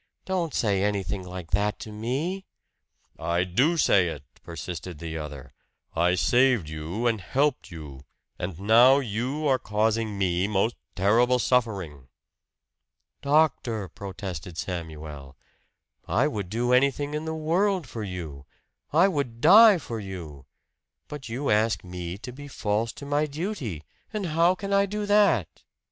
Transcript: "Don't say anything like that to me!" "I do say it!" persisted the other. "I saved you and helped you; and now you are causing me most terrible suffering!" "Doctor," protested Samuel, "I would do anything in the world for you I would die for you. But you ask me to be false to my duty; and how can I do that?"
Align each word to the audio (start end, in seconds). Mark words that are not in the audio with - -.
"Don't 0.25 0.51
say 0.55 0.81
anything 0.83 1.23
like 1.23 1.51
that 1.51 1.77
to 1.81 1.91
me!" 1.91 2.47
"I 3.19 3.43
do 3.43 3.77
say 3.77 4.07
it!" 4.07 4.23
persisted 4.41 4.97
the 4.97 5.15
other. 5.19 5.53
"I 5.95 6.15
saved 6.15 6.67
you 6.69 7.05
and 7.05 7.21
helped 7.21 7.69
you; 7.69 8.01
and 8.39 8.59
now 8.59 8.97
you 8.97 9.45
are 9.47 9.59
causing 9.59 10.17
me 10.17 10.47
most 10.47 10.75
terrible 10.95 11.37
suffering!" 11.37 12.07
"Doctor," 13.21 13.87
protested 13.89 14.57
Samuel, 14.57 15.37
"I 16.07 16.27
would 16.27 16.49
do 16.49 16.73
anything 16.73 17.13
in 17.13 17.25
the 17.25 17.35
world 17.35 17.85
for 17.85 18.01
you 18.01 18.47
I 18.91 19.07
would 19.07 19.39
die 19.39 19.77
for 19.77 19.99
you. 19.99 20.47
But 21.09 21.29
you 21.29 21.51
ask 21.51 21.83
me 21.83 22.17
to 22.17 22.31
be 22.31 22.47
false 22.47 22.91
to 22.93 23.05
my 23.05 23.27
duty; 23.27 23.83
and 24.11 24.25
how 24.25 24.55
can 24.55 24.73
I 24.73 24.87
do 24.87 25.05
that?" 25.05 25.61